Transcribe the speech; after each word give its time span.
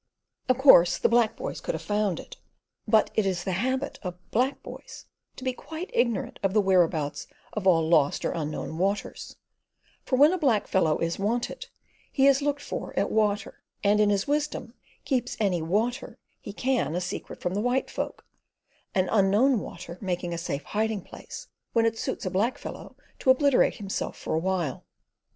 Of 0.49 0.57
course 0.57 0.97
the 0.97 1.09
black 1.09 1.35
boys 1.37 1.61
could 1.61 1.75
have 1.75 1.81
found 1.83 2.19
it; 2.19 2.37
but 2.87 3.11
it 3.13 3.23
is 3.23 3.43
the 3.43 3.51
habit 3.51 3.99
of 4.01 4.17
black 4.31 4.63
boys 4.63 5.05
to 5.35 5.43
be 5.43 5.53
quite 5.53 5.91
ignorant 5.93 6.39
of 6.41 6.53
the 6.55 6.59
whereabouts 6.59 7.27
of 7.53 7.67
all 7.67 7.87
lost 7.87 8.25
or 8.25 8.31
unknown 8.31 8.79
waters, 8.79 9.35
for 10.03 10.15
when 10.15 10.33
a 10.33 10.39
black 10.39 10.65
fellow 10.65 10.97
is 10.97 11.19
"wanted" 11.19 11.67
he 12.11 12.25
is 12.25 12.41
looked 12.41 12.63
for 12.63 12.97
at 12.97 13.11
water, 13.11 13.61
and 13.83 13.99
in 13.99 14.09
his 14.09 14.27
wisdom 14.27 14.73
keeps 15.05 15.37
any 15.39 15.61
"water" 15.61 16.17
he 16.39 16.51
can 16.51 16.95
a 16.95 16.99
secret 17.01 17.39
from 17.39 17.53
the 17.53 17.61
white 17.61 17.91
folk, 17.91 18.25
an 18.95 19.07
unknown 19.09 19.59
"water" 19.59 19.99
making 20.01 20.33
a 20.33 20.37
safe 20.39 20.63
hiding 20.63 21.03
place 21.03 21.47
when 21.73 21.85
it 21.85 21.95
suits 21.99 22.25
a 22.25 22.31
black 22.31 22.57
fellow 22.57 22.95
to 23.19 23.29
obliterate 23.29 23.75
himself 23.75 24.17
for 24.17 24.33
a 24.33 24.39
while. 24.39 24.83